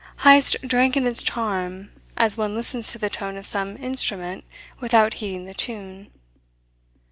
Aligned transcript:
Heyst 0.23 0.55
drank 0.67 0.97
in 0.97 1.05
its 1.05 1.21
charm 1.21 1.91
as 2.17 2.35
one 2.35 2.55
listens 2.55 2.91
to 2.91 2.97
the 2.97 3.07
tone 3.07 3.37
of 3.37 3.45
some 3.45 3.77
instrument 3.77 4.43
without 4.79 5.13
heeding 5.13 5.45
the 5.45 5.53
tune. 5.53 6.07